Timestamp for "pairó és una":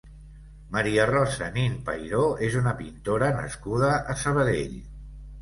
1.89-2.75